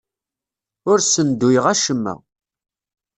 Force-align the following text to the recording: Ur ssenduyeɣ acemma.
Ur 0.89 0.97
ssenduyeɣ 1.01 1.65
acemma. 1.73 2.13